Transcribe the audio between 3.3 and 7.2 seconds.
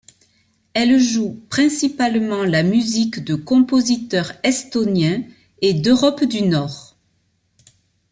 compositeurs estoniens et d’Europe du Nord.